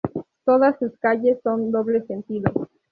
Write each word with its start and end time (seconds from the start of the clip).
Todas 0.45 0.79
sus 0.79 0.97
calles 0.97 1.37
son 1.43 1.69
doble 1.71 2.01
sentido. 2.07 2.51